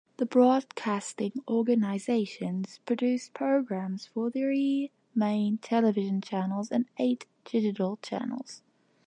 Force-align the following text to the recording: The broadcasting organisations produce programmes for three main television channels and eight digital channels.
The 0.17 0.25
broadcasting 0.25 1.33
organisations 1.47 2.79
produce 2.87 3.29
programmes 3.29 4.07
for 4.07 4.31
three 4.31 4.89
main 5.13 5.59
television 5.59 6.21
channels 6.21 6.71
and 6.71 6.87
eight 6.97 7.27
digital 7.45 7.97
channels. 8.01 8.63